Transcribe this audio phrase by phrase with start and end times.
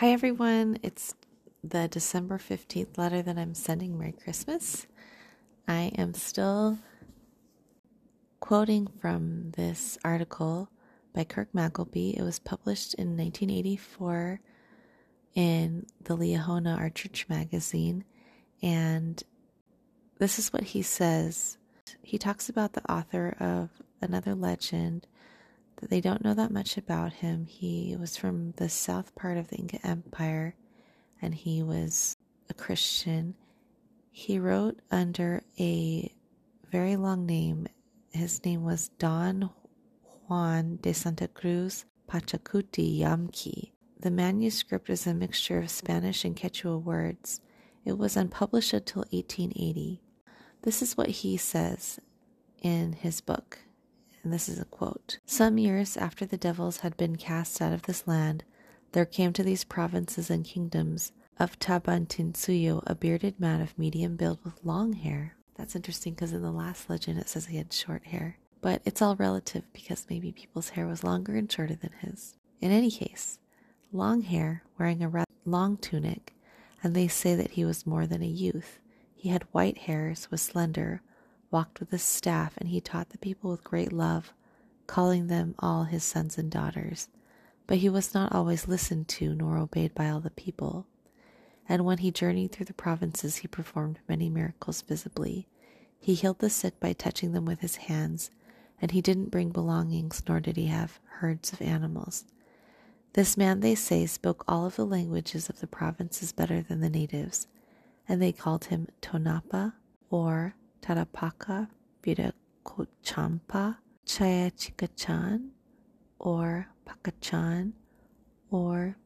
[0.00, 0.78] Hi, everyone.
[0.82, 1.14] It's
[1.64, 3.98] the December 15th letter that I'm sending.
[3.98, 4.86] Merry Christmas.
[5.66, 6.76] I am still
[8.38, 10.68] quoting from this article
[11.14, 12.14] by Kirk Magleby.
[12.14, 14.38] It was published in 1984
[15.34, 18.04] in the Liahona Our Church magazine.
[18.60, 19.22] And
[20.18, 21.56] this is what he says.
[22.02, 23.70] He talks about the author of
[24.02, 25.06] another legend
[25.76, 27.46] that they don't know that much about him.
[27.46, 30.54] He was from the south part of the Inca Empire
[31.20, 32.16] and he was
[32.48, 33.34] a Christian.
[34.10, 36.12] He wrote under a
[36.70, 37.66] very long name.
[38.12, 39.50] His name was Don
[40.26, 43.72] Juan de Santa Cruz Pachacuti Yamqui.
[44.00, 47.40] The manuscript is a mixture of Spanish and Quechua words.
[47.84, 50.02] It was unpublished until 1880.
[50.62, 52.00] This is what he says
[52.62, 53.58] in his book
[54.26, 57.82] and this is a quote Some years after the devils had been cast out of
[57.82, 58.42] this land,
[58.90, 64.40] there came to these provinces and kingdoms of Tahuantinsuyo a bearded man of medium build
[64.44, 65.36] with long hair.
[65.54, 68.38] That's interesting because in the last legend it says he had short hair.
[68.60, 72.34] But it's all relative because maybe people's hair was longer and shorter than his.
[72.60, 73.38] In any case,
[73.92, 76.34] long hair, wearing a rather long tunic,
[76.82, 78.80] and they say that he was more than a youth.
[79.14, 81.00] He had white hairs, was slender,
[81.50, 84.32] walked with a staff, and he taught the people with great love,
[84.86, 87.08] calling them all his sons and daughters.
[87.66, 90.86] But he was not always listened to nor obeyed by all the people.
[91.68, 95.48] And when he journeyed through the provinces, he performed many miracles visibly.
[95.98, 98.30] He healed the sick by touching them with his hands,
[98.80, 102.24] and he didn't bring belongings, nor did he have herds of animals.
[103.14, 106.90] This man, they say, spoke all of the languages of the provinces better than the
[106.90, 107.48] natives,
[108.06, 109.72] and they called him Tonapa
[110.10, 110.54] or
[110.86, 111.68] Tarapaka
[112.04, 113.76] Virachampa
[114.06, 115.48] Chayachikachan
[116.20, 117.72] or Pakachan
[118.52, 118.96] or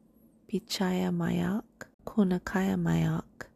[0.47, 1.63] Bichaya Mayak
[2.05, 3.47] Kunakaya Mayak.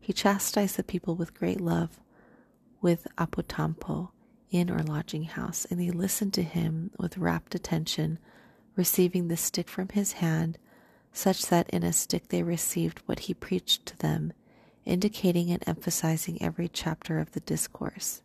[0.00, 1.98] He chastised the people with great love
[2.82, 4.10] with Apotampo
[4.50, 8.18] inn or lodging house, and they listened to him with rapt attention,
[8.76, 10.58] receiving the stick from his hand,
[11.10, 14.34] such that in a stick they received what he preached to them
[14.84, 18.22] indicating and emphasizing every chapter of the discourse.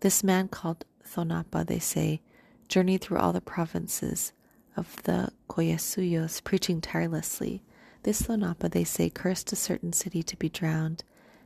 [0.00, 2.20] This man called Thonapa, they say,
[2.68, 4.32] journeyed through all the provinces
[4.76, 7.62] of the Collasuyos, preaching tirelessly.
[8.02, 11.02] This Thonapa, they say, cursed a certain city to be drowned,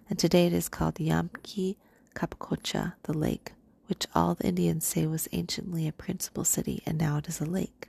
[0.08, 1.76] and today it is called Yamki
[2.14, 3.52] Kapkocha, the lake,
[3.86, 7.46] which all the Indians say was anciently a principal city, and now it is a
[7.46, 7.88] lake.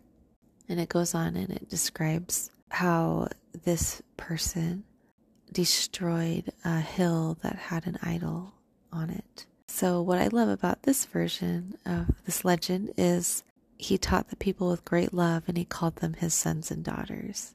[0.69, 3.27] And it goes on and it describes how
[3.65, 4.85] this person
[5.53, 8.53] destroyed a hill that had an idol
[8.91, 9.45] on it.
[9.67, 13.43] So, what I love about this version of this legend is
[13.77, 17.53] he taught the people with great love and he called them his sons and daughters.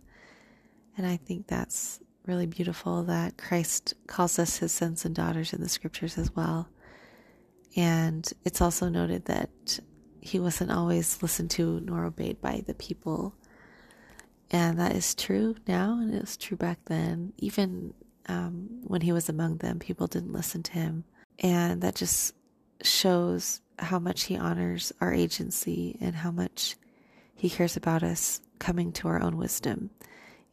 [0.97, 5.61] And I think that's really beautiful that Christ calls us his sons and daughters in
[5.61, 6.69] the scriptures as well.
[7.77, 9.81] And it's also noted that
[10.21, 13.35] he wasn't always listened to nor obeyed by the people
[14.51, 17.33] and that is true now, and it was true back then.
[17.39, 17.93] Even
[18.27, 21.05] um, when he was among them, people didn't listen to him.
[21.41, 22.35] And that just
[22.83, 26.77] shows how much he honors our agency and how much
[27.35, 29.91] he cares about us coming to our own wisdom.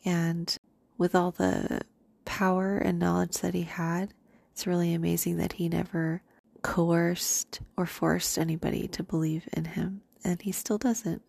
[0.04, 0.56] And
[0.98, 1.82] with all the
[2.26, 4.14] power and knowledge that he had,
[4.52, 6.22] it's really amazing that he never
[6.62, 10.02] coerced or forced anybody to believe in him.
[10.24, 11.22] And he still doesn't.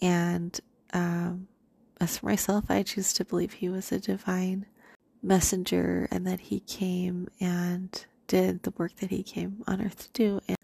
[0.00, 0.58] And
[0.92, 1.48] um,
[2.00, 4.66] as for myself, I choose to believe he was a divine
[5.22, 10.10] messenger and that he came and did the work that he came on earth to
[10.12, 10.40] do.
[10.48, 10.56] And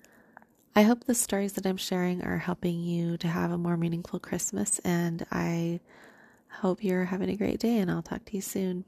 [0.75, 4.19] I hope the stories that I'm sharing are helping you to have a more meaningful
[4.19, 4.79] Christmas.
[4.81, 5.81] And I
[6.49, 8.85] hope you're having a great day, and I'll talk to you soon.